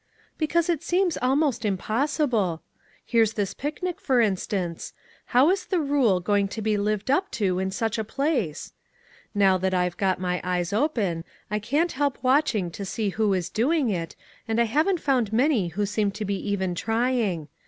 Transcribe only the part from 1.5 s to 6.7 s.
impossible. Here's this picnic, for instance. How is the rule going to